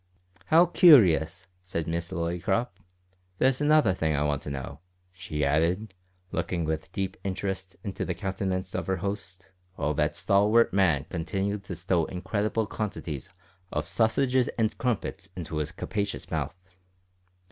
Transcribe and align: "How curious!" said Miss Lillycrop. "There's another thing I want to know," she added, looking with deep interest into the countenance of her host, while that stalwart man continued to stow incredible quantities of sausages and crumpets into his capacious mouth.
"How 0.45 0.65
curious!" 0.65 1.45
said 1.63 1.85
Miss 1.85 2.09
Lillycrop. 2.11 2.69
"There's 3.37 3.61
another 3.61 3.93
thing 3.93 4.15
I 4.15 4.23
want 4.23 4.41
to 4.41 4.49
know," 4.49 4.79
she 5.13 5.45
added, 5.45 5.93
looking 6.31 6.65
with 6.65 6.91
deep 6.91 7.17
interest 7.23 7.75
into 7.83 8.03
the 8.03 8.15
countenance 8.15 8.73
of 8.73 8.87
her 8.87 8.95
host, 8.97 9.49
while 9.75 9.93
that 9.93 10.17
stalwart 10.17 10.73
man 10.73 11.05
continued 11.11 11.65
to 11.65 11.75
stow 11.75 12.05
incredible 12.05 12.65
quantities 12.65 13.29
of 13.71 13.85
sausages 13.85 14.47
and 14.57 14.75
crumpets 14.79 15.29
into 15.35 15.57
his 15.57 15.71
capacious 15.71 16.31
mouth. 16.31 16.55